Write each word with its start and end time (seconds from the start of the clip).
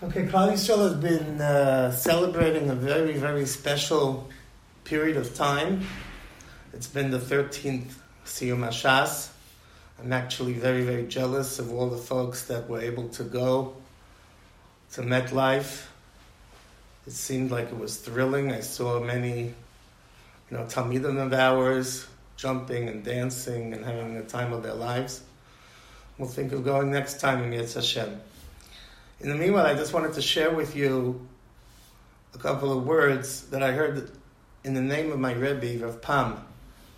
Okay, 0.00 0.26
Klal 0.26 0.52
Yisrael 0.52 0.88
has 0.88 0.94
been 0.94 1.40
uh, 1.40 1.90
celebrating 1.90 2.70
a 2.70 2.74
very, 2.76 3.14
very 3.14 3.44
special 3.46 4.28
period 4.84 5.16
of 5.16 5.34
time. 5.34 5.84
It's 6.72 6.86
been 6.86 7.10
the 7.10 7.18
13th 7.18 7.94
Siyum 8.24 8.64
Hashas. 8.64 9.30
I'm 9.98 10.12
actually 10.12 10.52
very, 10.52 10.82
very 10.82 11.04
jealous 11.08 11.58
of 11.58 11.72
all 11.72 11.90
the 11.90 11.98
folks 11.98 12.44
that 12.44 12.68
were 12.68 12.80
able 12.80 13.08
to 13.08 13.24
go 13.24 13.74
to 14.92 15.02
MetLife. 15.02 15.86
It 17.08 17.12
seemed 17.12 17.50
like 17.50 17.66
it 17.66 17.76
was 17.76 17.96
thrilling. 17.96 18.52
I 18.52 18.60
saw 18.60 19.00
many, 19.00 19.46
you 19.46 20.56
know, 20.56 20.62
Talmidim 20.66 21.18
of 21.20 21.32
ours 21.32 22.06
jumping 22.36 22.88
and 22.88 23.02
dancing 23.02 23.72
and 23.72 23.84
having 23.84 24.14
the 24.14 24.22
time 24.22 24.52
of 24.52 24.62
their 24.62 24.74
lives. 24.74 25.24
We'll 26.18 26.28
think 26.28 26.52
of 26.52 26.64
going 26.64 26.92
next 26.92 27.18
time 27.18 27.42
in 27.42 27.50
Yetz 27.50 27.74
Hashem. 27.74 28.20
In 29.20 29.30
the 29.30 29.34
meanwhile, 29.34 29.66
I 29.66 29.74
just 29.74 29.92
wanted 29.92 30.12
to 30.12 30.22
share 30.22 30.52
with 30.52 30.76
you 30.76 31.26
a 32.34 32.38
couple 32.38 32.70
of 32.70 32.86
words 32.86 33.48
that 33.48 33.64
I 33.64 33.72
heard 33.72 34.12
in 34.62 34.74
the 34.74 34.80
name 34.80 35.10
of 35.10 35.18
my 35.18 35.32
Rebbe, 35.32 35.84
Rav 35.84 36.00
Pam, 36.00 36.44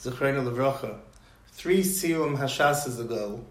Zechrena 0.00 0.42
Levrocha, 0.42 0.96
three 1.52 1.80
Siyum 1.80 2.36
Hashasas 2.36 2.98
ago, 2.98 3.44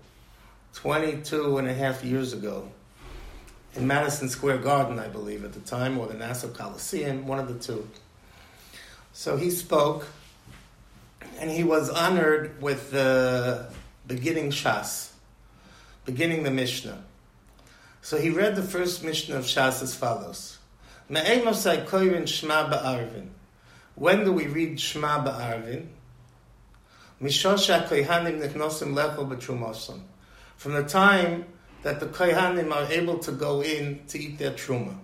22 0.74 1.60
and 1.60 1.70
a 1.70 1.74
half 1.74 2.04
years 2.04 2.34
ago, 2.34 2.68
in 3.76 3.88
Madison 3.88 4.28
Square 4.28 4.58
Garden, 4.58 5.00
I 5.00 5.08
believe, 5.08 5.46
at 5.46 5.54
the 5.54 5.62
time, 5.62 5.98
or 5.98 6.08
the 6.08 6.16
Nassau 6.16 6.50
Coliseum, 6.50 7.26
one 7.26 7.40
of 7.40 7.48
the 7.48 7.58
two. 7.58 7.88
So 9.14 9.38
he 9.38 9.50
spoke, 9.50 10.08
and 11.40 11.50
he 11.50 11.64
was 11.64 11.90
honored 11.90 12.62
with 12.62 12.92
the 12.92 13.72
beginning 14.06 14.52
Shas, 14.52 15.12
beginning 16.04 16.44
the 16.44 16.52
Mishnah. 16.52 17.02
So 18.08 18.16
he 18.18 18.30
read 18.30 18.56
the 18.56 18.64
first 18.64 19.04
Mishnah 19.04 19.36
of 19.36 19.44
Shas 19.44 19.84
as 19.84 19.94
follows. 19.94 20.60
When 23.96 24.24
do 24.24 24.32
we 24.32 24.48
read 24.48 24.80
Shema 24.80 25.26
Ba'arvin? 25.26 25.88
From 30.56 30.74
the 30.74 30.84
time 30.84 31.46
that 31.84 32.00
the 32.00 32.06
Kohanim 32.06 32.72
are 32.74 32.90
able 32.90 33.20
to 33.20 33.32
go 33.34 33.62
in 33.62 34.06
to 34.08 34.18
eat 34.18 34.38
their 34.38 34.52
truma. 34.52 34.96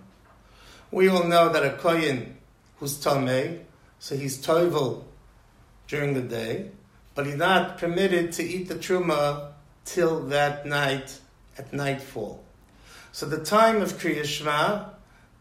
We 0.90 1.08
all 1.08 1.24
know 1.24 1.50
that 1.50 1.62
a 1.62 1.76
Kohen 1.76 2.38
who's 2.78 2.96
Tomei, 3.04 3.64
so 3.98 4.16
he's 4.16 4.38
toivel 4.42 5.04
during 5.88 6.14
the 6.14 6.22
day, 6.22 6.70
but 7.14 7.26
he's 7.26 7.36
not 7.36 7.76
permitted 7.76 8.32
to 8.32 8.42
eat 8.42 8.68
the 8.68 8.76
truma 8.76 9.52
till 9.84 10.20
that 10.28 10.64
night 10.64 11.20
at 11.58 11.70
nightfall. 11.70 12.40
So 13.14 13.26
the 13.26 13.44
time 13.44 13.80
of 13.80 13.92
Kriya 13.92 14.24
Shema 14.24 14.86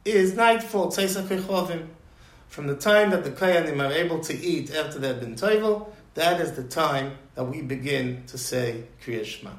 is 0.06 0.36
nightfall, 0.36 0.92
From 0.92 2.68
the 2.68 2.76
time 2.76 3.10
that 3.10 3.24
the 3.24 3.32
Kayanim 3.32 3.84
are 3.84 3.92
able 3.92 4.20
to 4.20 4.38
eat 4.40 4.72
after 4.72 5.00
they've 5.00 5.20
been 5.20 5.36
toivel, 5.36 5.90
that 6.14 6.40
is 6.40 6.52
the 6.52 6.66
time 6.66 7.18
that 7.34 7.46
we 7.46 7.64
begin 7.64 8.26
to 8.28 8.38
say 8.38 8.84
Kriya 9.04 9.26
Shema. 9.26 9.54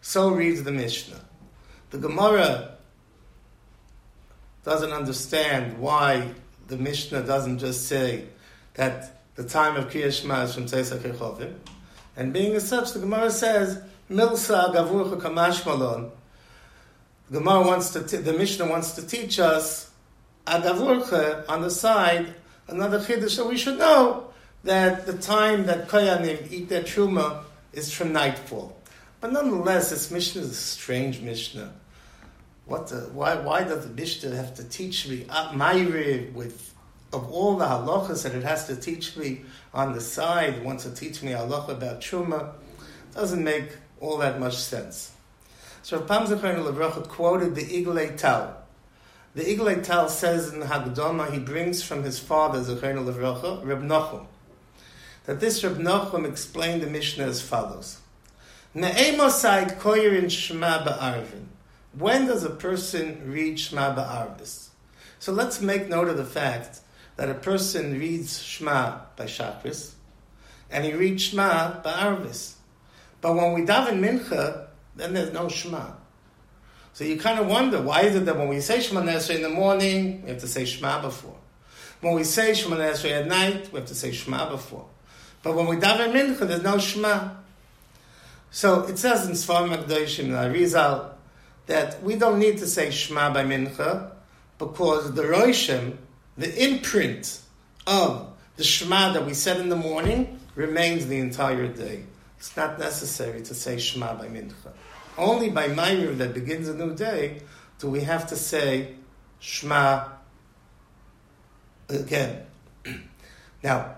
So 0.00 0.30
reads 0.30 0.64
the 0.64 0.72
Mishnah. 0.72 1.20
The 1.90 1.98
Gemara 1.98 2.78
doesn't 4.64 4.90
understand 4.90 5.78
why 5.78 6.32
the 6.66 6.76
Mishnah 6.76 7.22
doesn't 7.22 7.60
just 7.60 7.86
say 7.86 8.24
that 8.74 9.22
the 9.36 9.44
time 9.44 9.76
of 9.76 9.88
Kriya 9.88 10.10
Shema 10.10 10.42
is 10.42 10.54
from 10.56 10.64
Tzeis 10.64 10.92
HaKochavim. 10.92 11.54
And 12.16 12.32
being 12.32 12.56
as 12.56 12.66
such, 12.66 12.92
the 12.92 12.98
Gemara 12.98 13.30
says, 13.30 13.80
Milsa 14.10 14.74
Gavurcha 14.74 15.20
Kamash 15.20 15.64
Malon, 15.64 16.10
Gemara 17.30 17.66
wants 17.66 17.90
to, 17.90 18.02
t- 18.02 18.16
the 18.18 18.32
Mishnah 18.32 18.66
wants 18.66 18.92
to 18.92 19.06
teach 19.06 19.38
us 19.38 19.90
Agavurcha 20.46 21.44
on 21.48 21.62
the 21.62 21.70
side, 21.70 22.34
another 22.68 22.98
chiddush 22.98 23.36
that 23.36 23.46
we 23.46 23.56
should 23.56 23.78
know 23.78 24.28
that 24.64 25.06
the 25.06 25.14
time 25.14 25.66
that 25.66 25.88
Koyanim 25.88 26.50
eat 26.50 26.68
their 26.68 26.82
truma 26.82 27.44
is 27.72 27.92
from 27.92 28.12
nightfall. 28.12 28.76
But 29.20 29.32
nonetheless, 29.32 29.90
this 29.90 30.10
Mishnah 30.10 30.42
is 30.42 30.50
a 30.50 30.54
strange 30.54 31.20
Mishnah. 31.20 31.72
What 32.66 32.88
the, 32.88 33.10
why, 33.12 33.36
why 33.36 33.64
does 33.64 33.86
the 33.86 33.94
Mishnah 33.94 34.34
have 34.34 34.54
to 34.54 34.64
teach 34.64 35.08
me 35.08 35.26
uh, 35.28 35.52
Mayri 35.52 36.32
with 36.32 36.72
of 37.12 37.30
all 37.30 37.56
the 37.56 37.64
halachas 37.66 38.22
that 38.22 38.34
it 38.34 38.42
has 38.42 38.66
to 38.66 38.76
teach 38.76 39.16
me 39.16 39.42
on 39.74 39.92
the 39.92 40.00
side, 40.00 40.64
wants 40.64 40.84
to 40.84 40.90
teach 40.90 41.22
me 41.22 41.32
halacha 41.32 41.70
about 41.70 42.00
truma, 42.00 42.52
doesn't 43.14 43.44
make 43.44 43.76
all 44.00 44.16
that 44.18 44.40
much 44.40 44.56
sense. 44.56 45.11
So 45.82 46.00
Pam 46.00 46.26
Levracha 46.26 47.08
quoted 47.08 47.56
the 47.56 47.64
Iglei 47.64 48.16
Tal. 48.16 48.56
The 49.34 49.42
Iglei 49.42 49.82
Tal 49.82 50.08
says 50.08 50.52
in 50.52 50.60
Hagdama, 50.60 51.32
he 51.32 51.40
brings 51.40 51.82
from 51.82 52.04
his 52.04 52.20
father, 52.20 52.60
Zichrono 52.60 53.04
Levracha, 53.04 53.66
Reb 53.66 53.82
Nachum, 53.82 54.26
that 55.24 55.40
this 55.40 55.64
Reb 55.64 55.78
Nachum 55.78 56.24
explained 56.24 56.82
the 56.82 56.86
Mishnah 56.86 57.24
as 57.24 57.42
follows. 57.42 57.98
Ba'arvin. 60.84 61.46
When 61.98 62.26
does 62.26 62.44
a 62.44 62.50
person 62.50 63.22
read 63.26 63.58
Shema 63.58 63.94
ba'arvis? 63.94 64.68
So 65.18 65.32
let's 65.32 65.60
make 65.60 65.88
note 65.88 66.08
of 66.08 66.16
the 66.16 66.24
fact 66.24 66.78
that 67.16 67.28
a 67.28 67.34
person 67.34 67.98
reads 67.98 68.40
Shema 68.40 69.00
by 69.16 69.24
Shakris, 69.24 69.94
and 70.70 70.84
he 70.84 70.92
reads 70.92 71.24
Shema 71.24 71.82
by. 71.82 72.54
But 73.20 73.34
when 73.34 73.52
we 73.52 73.62
daven 73.62 73.98
Mincha, 74.00 74.68
then 74.96 75.14
there's 75.14 75.32
no 75.32 75.48
Shema. 75.48 75.92
So 76.92 77.04
you 77.04 77.18
kind 77.18 77.38
of 77.38 77.46
wonder, 77.46 77.80
why 77.80 78.02
is 78.02 78.14
it 78.14 78.26
that 78.26 78.36
when 78.36 78.48
we 78.48 78.60
say 78.60 78.78
Shemoneh 78.78 79.16
Esrei 79.16 79.36
in 79.36 79.42
the 79.42 79.48
morning, 79.48 80.22
we 80.22 80.30
have 80.30 80.40
to 80.40 80.48
say 80.48 80.64
Shema 80.64 81.00
before? 81.00 81.36
When 82.00 82.14
we 82.14 82.24
say 82.24 82.50
Shemoneh 82.50 82.92
Esrei 82.92 83.12
at 83.12 83.26
night, 83.26 83.72
we 83.72 83.78
have 83.78 83.88
to 83.88 83.94
say 83.94 84.12
Shema 84.12 84.50
before. 84.50 84.86
But 85.42 85.54
when 85.54 85.66
we 85.66 85.76
daven 85.76 86.12
Mincha, 86.12 86.46
there's 86.46 86.62
no 86.62 86.78
Shema. 86.78 87.30
So 88.50 88.82
it 88.82 88.98
says 88.98 89.26
in 89.26 89.32
Sfarim 89.32 89.74
Akdoshim 89.74 90.24
in 90.24 90.30
Arizal 90.32 91.12
that 91.66 92.02
we 92.02 92.16
don't 92.16 92.38
need 92.38 92.58
to 92.58 92.66
say 92.66 92.90
Shema 92.90 93.32
by 93.32 93.44
Mincha 93.44 94.12
because 94.58 95.14
the 95.14 95.22
Roshim, 95.22 95.96
the 96.36 96.62
imprint 96.62 97.40
of 97.86 98.32
the 98.56 98.64
Shema 98.64 99.14
that 99.14 99.24
we 99.24 99.32
said 99.32 99.58
in 99.58 99.70
the 99.70 99.76
morning, 99.76 100.38
remains 100.54 101.06
the 101.06 101.18
entire 101.18 101.66
day. 101.66 102.04
It's 102.42 102.56
not 102.56 102.76
necessary 102.76 103.40
to 103.42 103.54
say 103.54 103.78
Shema 103.78 104.14
by 104.14 104.26
Mincha. 104.26 104.72
Only 105.16 105.50
by 105.50 105.68
Maariv 105.68 106.18
that 106.18 106.34
begins 106.34 106.68
a 106.68 106.74
new 106.74 106.92
day 106.92 107.40
do 107.78 107.88
we 107.88 108.00
have 108.00 108.26
to 108.30 108.36
say 108.36 108.96
Shema 109.38 110.08
again. 111.88 112.44
now, 113.62 113.94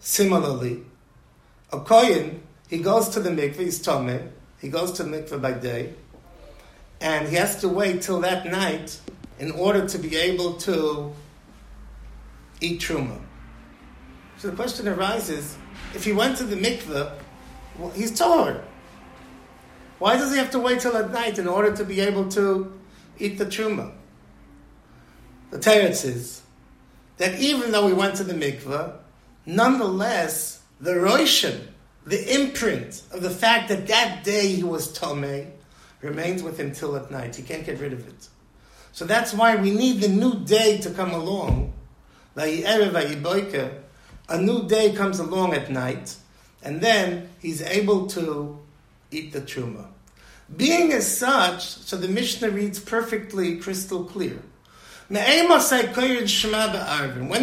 similarly, 0.00 0.82
a 1.72 1.78
Kohen, 1.78 2.42
he 2.68 2.78
goes 2.78 3.10
to 3.10 3.20
the 3.20 3.30
mikveh, 3.30 3.60
he's 3.60 3.80
Tomeh, 3.80 4.28
he 4.60 4.70
goes 4.70 4.90
to 4.94 5.04
the 5.04 5.16
mikveh 5.16 5.40
by 5.40 5.52
day, 5.52 5.94
and 7.00 7.28
he 7.28 7.36
has 7.36 7.60
to 7.60 7.68
wait 7.68 8.02
till 8.02 8.20
that 8.22 8.44
night 8.44 8.98
in 9.38 9.52
order 9.52 9.86
to 9.86 9.98
be 9.98 10.16
able 10.16 10.54
to 10.54 11.14
eat 12.60 12.80
truma. 12.80 13.20
So 14.38 14.50
the 14.50 14.56
question 14.56 14.88
arises, 14.88 15.56
if 15.94 16.04
he 16.04 16.12
went 16.12 16.36
to 16.38 16.42
the 16.44 16.56
mikveh 16.56 17.12
well, 17.78 17.90
he's 17.90 18.16
tired. 18.16 18.62
Why 19.98 20.16
does 20.16 20.32
he 20.32 20.38
have 20.38 20.50
to 20.50 20.58
wait 20.58 20.80
till 20.80 20.96
at 20.96 21.10
night 21.10 21.38
in 21.38 21.48
order 21.48 21.74
to 21.76 21.84
be 21.84 22.00
able 22.00 22.28
to 22.30 22.72
eat 23.18 23.38
the 23.38 23.46
truma? 23.46 23.92
The 25.50 25.58
Teretz 25.58 26.04
is 26.04 26.42
that 27.16 27.38
even 27.40 27.72
though 27.72 27.86
we 27.86 27.92
went 27.92 28.16
to 28.16 28.24
the 28.24 28.34
mikveh, 28.34 28.96
nonetheless, 29.46 30.62
the 30.80 30.92
Roshim, 30.92 31.60
the 32.06 32.34
imprint 32.40 33.02
of 33.12 33.22
the 33.22 33.30
fact 33.30 33.68
that 33.68 33.86
that 33.88 34.24
day 34.24 34.48
he 34.54 34.62
was 34.62 34.96
Tomei, 34.96 35.50
remains 36.00 36.42
with 36.42 36.58
him 36.58 36.72
till 36.72 36.94
at 36.96 37.10
night. 37.10 37.34
He 37.34 37.42
can't 37.42 37.66
get 37.66 37.80
rid 37.80 37.92
of 37.92 38.06
it. 38.06 38.28
So 38.92 39.04
that's 39.04 39.34
why 39.34 39.56
we 39.56 39.70
need 39.70 40.00
the 40.00 40.08
new 40.08 40.44
day 40.44 40.78
to 40.78 40.90
come 40.90 41.10
along. 41.10 41.72
A 42.36 42.46
new 44.40 44.68
day 44.68 44.92
comes 44.92 45.18
along 45.18 45.54
at 45.54 45.70
night 45.70 46.16
and 46.62 46.80
then 46.80 47.30
he's 47.40 47.62
able 47.62 48.06
to 48.08 48.58
eat 49.10 49.32
the 49.32 49.40
truma. 49.40 49.86
Being 50.56 50.92
as 50.92 51.18
such, 51.18 51.66
so 51.66 51.96
the 51.96 52.08
Mishnah 52.08 52.50
reads 52.50 52.78
perfectly 52.78 53.58
crystal 53.58 54.04
clear. 54.04 54.42
When 55.08 55.20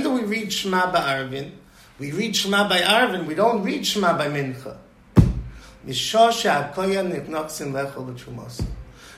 do 0.03 0.11
we 0.11 0.21
read 0.21 0.51
Shema 0.53 0.91
ba'arvin? 0.91 1.51
We 1.97 2.11
read 2.11 2.35
Shema 2.35 2.67
by 2.67 2.81
Arvin, 2.81 3.25
we 3.25 3.35
don't 3.35 3.63
read 3.63 3.87
Shema 3.87 4.17
by 4.17 4.27
Mincha. 4.27 4.75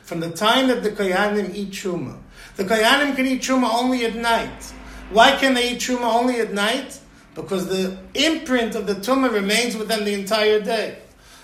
From 0.03 0.19
the 0.19 0.29
time 0.31 0.67
that 0.67 0.83
the 0.83 0.91
Koyanim 0.91 1.55
eat 1.55 1.71
Truma. 1.71 2.17
The 2.55 2.65
Koyanim 2.65 3.15
can 3.15 3.25
eat 3.25 3.41
Truma 3.41 3.73
only 3.73 4.05
at 4.05 4.15
night. 4.15 4.63
Why 5.09 5.35
can 5.38 5.53
they 5.53 5.71
eat 5.71 5.79
Truma 5.79 6.13
only 6.13 6.39
at 6.39 6.53
night? 6.53 7.00
Because 7.38 7.68
the 7.68 7.95
imprint 8.16 8.74
of 8.74 8.88
the 8.88 8.95
tumah 8.95 9.31
remains 9.31 9.78
with 9.78 9.88
them 9.88 10.04
the 10.04 10.13
entire 10.13 10.60
day. 10.60 10.98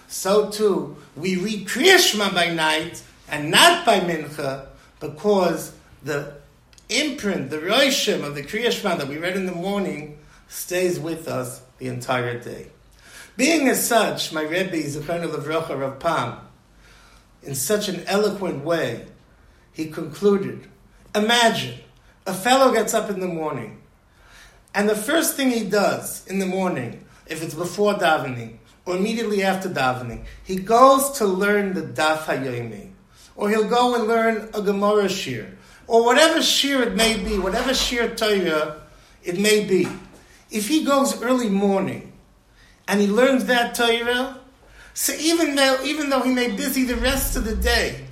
So 0.07 0.49
too, 0.49 0.97
we 1.15 1.37
read 1.37 1.67
Kriya 1.67 1.99
Shema 1.99 2.33
by 2.33 2.49
night 2.51 3.03
and 3.29 3.51
not 3.51 3.85
by 3.85 3.99
Mincha 3.99 4.65
because 4.99 5.75
the 6.01 6.33
imprint, 6.89 7.51
the 7.51 7.59
roishim 7.59 8.23
of 8.23 8.33
the 8.33 8.41
Kriya 8.41 8.71
Shema 8.71 8.95
that 8.95 9.07
we 9.07 9.19
read 9.19 9.37
in 9.37 9.45
the 9.45 9.51
morning 9.51 10.17
stays 10.47 10.99
with 10.99 11.27
us 11.27 11.61
the 11.77 11.87
entire 11.89 12.39
day. 12.39 12.69
Being 13.37 13.69
as 13.69 13.87
such, 13.87 14.33
my 14.33 14.41
Rebbe, 14.41 14.77
Zechron 14.77 15.31
Levrocha 15.31 15.79
Rav 15.79 15.99
Pam, 15.99 16.39
in 17.43 17.53
such 17.53 17.87
an 17.87 18.03
eloquent 18.07 18.65
way, 18.65 19.05
he 19.71 19.85
concluded, 19.85 20.67
imagine, 21.13 21.79
a 22.25 22.33
fellow 22.33 22.73
gets 22.73 22.95
up 22.95 23.11
in 23.11 23.19
the 23.19 23.27
morning, 23.27 23.82
and 24.73 24.89
the 24.89 24.95
first 24.95 25.35
thing 25.35 25.49
he 25.51 25.63
does 25.63 26.25
in 26.27 26.39
the 26.39 26.45
morning, 26.45 27.05
if 27.27 27.43
it's 27.43 27.53
before 27.53 27.93
davening, 27.93 28.57
or 28.85 28.97
immediately 28.97 29.43
after 29.43 29.69
davening, 29.69 30.25
he 30.43 30.57
goes 30.57 31.11
to 31.11 31.25
learn 31.25 31.73
the 31.73 31.81
Daf 31.81 32.23
HaYomi, 32.23 32.91
or 33.35 33.49
he'll 33.49 33.69
go 33.69 33.95
and 33.95 34.07
learn 34.07 34.49
a 34.53 34.61
Gemara 34.61 35.05
Shiur, 35.05 35.49
or 35.87 36.05
whatever 36.05 36.39
Shiur 36.39 36.87
it 36.87 36.95
may 36.95 37.17
be, 37.17 37.37
whatever 37.39 37.71
Shiur 37.71 38.15
Torah 38.15 38.81
it 39.23 39.39
may 39.39 39.63
be. 39.65 39.87
If 40.51 40.67
he 40.67 40.83
goes 40.83 41.21
early 41.21 41.49
morning 41.49 42.13
and 42.87 42.99
he 42.99 43.07
learns 43.07 43.45
that 43.45 43.75
Torah, 43.75 44.39
so 44.93 45.13
even 45.13 45.55
though, 45.55 45.81
even 45.83 46.09
though 46.09 46.21
he 46.21 46.31
may 46.31 46.49
be 46.49 46.57
busy 46.57 46.83
the 46.83 46.95
rest 46.97 47.35
of 47.35 47.45
the 47.45 47.55
day, 47.55 48.05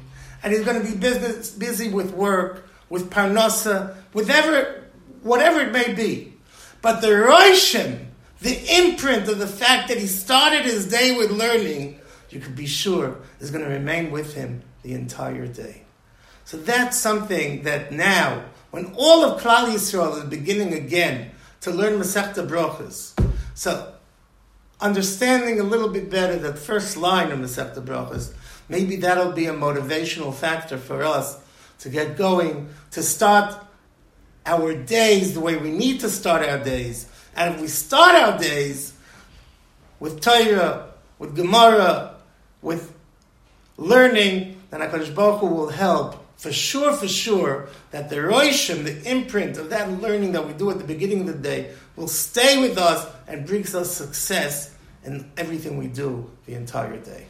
and 0.44 0.54
he's 0.54 0.66
going 0.66 0.82
to 0.82 0.92
be 0.92 0.98
business, 0.98 1.52
busy 1.52 1.90
with 1.90 2.12
work, 2.14 2.68
with 2.90 3.10
parnasa, 3.12 3.96
whatever, 4.14 4.84
whatever 5.22 5.60
it 5.62 5.72
may 5.72 5.94
be, 5.94 6.31
but 6.82 7.02
the 7.02 7.08
roishim, 7.08 8.06
the 8.42 8.60
imprint 8.78 9.28
of 9.28 9.38
the 9.38 9.48
fact 9.48 9.88
that 9.90 9.98
he 9.98 10.08
started 10.08 10.64
his 10.64 10.90
day 10.90 11.16
with 11.16 11.32
learning, 11.32 12.00
you 12.30 12.40
can 12.40 12.56
be 12.56 12.66
sure 12.66 13.18
is 13.40 13.52
going 13.52 13.64
to 13.64 13.70
remain 13.70 14.12
with 14.12 14.34
him 14.34 14.64
the 14.84 14.94
entire 14.94 15.48
day. 15.48 15.84
So 16.46 16.58
that's 16.58 16.98
something 16.98 17.64
that 17.64 17.92
now, 17.92 18.44
when 18.72 18.94
all 18.98 19.24
of 19.24 19.42
Klal 19.42 19.72
Yisrael 19.72 20.18
is 20.18 20.30
beginning 20.30 20.74
again 20.74 21.32
to 21.62 21.72
learn 21.72 22.00
Masechta 22.00 22.48
Brochas, 22.48 23.14
so 23.54 23.94
understanding 24.80 25.60
a 25.60 25.64
little 25.64 25.90
bit 25.90 26.10
better 26.10 26.36
that 26.38 26.58
first 26.58 26.98
line 26.98 27.32
of 27.32 27.40
Masechta 27.40 27.84
Brochas, 27.84 28.34
maybe 28.68 28.96
that'll 28.96 29.34
be 29.34 29.46
a 29.46 29.54
motivational 29.54 30.34
factor 30.34 30.78
for 30.78 31.04
us 31.04 31.40
to 31.80 31.90
get 31.90 32.18
going, 32.18 32.70
to 32.92 33.04
start 33.04 33.56
our 34.46 34.74
days 34.74 35.34
the 35.34 35.40
way 35.40 35.58
we 35.58 35.72
need 35.72 36.00
to 36.02 36.10
start 36.10 36.48
our 36.48 36.60
days. 36.60 37.08
And 37.36 37.56
if 37.56 37.62
we 37.62 37.68
start 37.68 38.16
our 38.16 38.38
days 38.38 38.94
with 40.00 40.22
Torah, 40.22 40.92
with 41.20 41.36
Gemara, 41.36 42.16
with 42.62 42.94
learning, 43.78 44.62
then 44.70 44.82
HaKadosh 44.82 45.14
Baruch 45.14 45.40
Hu 45.40 45.48
will 45.48 45.70
help 45.70 46.22
for 46.42 46.52
sure, 46.52 46.92
for 46.94 47.08
sure, 47.08 47.70
that 47.92 48.10
the 48.10 48.16
roishim, 48.16 48.84
the 48.84 49.08
imprint 49.08 49.58
of 49.58 49.70
that 49.70 50.02
learning 50.02 50.32
that 50.32 50.48
we 50.48 50.54
do 50.54 50.72
at 50.72 50.80
the 50.80 50.84
beginning 50.84 51.20
of 51.22 51.28
the 51.28 51.34
day, 51.34 51.72
will 51.96 52.08
stay 52.08 52.60
with 52.60 52.80
us 52.80 53.08
and 53.28 53.46
brings 53.46 53.76
us 53.76 53.96
success 53.96 54.74
in 55.06 55.32
everything 55.38 55.78
we 55.78 55.86
do 55.86 56.28
the 56.48 56.56
entire 56.56 56.98
day. 56.98 57.28